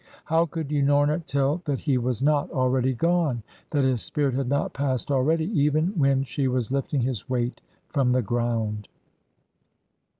[0.25, 4.73] How could Unorna tell that he was not already gone, that his spirit had not
[4.73, 8.87] passed already, even when she was lifting his weight from the ground?